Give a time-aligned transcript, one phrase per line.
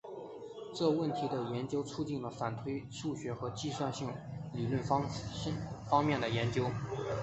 [0.75, 4.09] 该问题的研究促进了反推数学和计算性
[4.51, 6.65] 理论方面的研究。